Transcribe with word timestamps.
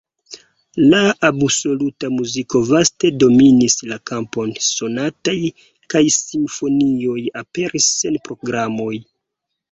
La 0.91 0.99
absoluta 1.27 2.07
muziko 2.13 2.61
vaste 2.69 3.11
dominis 3.23 3.75
la 3.91 3.97
kampon, 4.11 4.49
sonatoj 4.67 5.35
kaj 5.95 6.01
simfonioj 6.15 7.19
aperis 7.43 7.91
sen 7.99 8.17
programoj. 8.31 8.95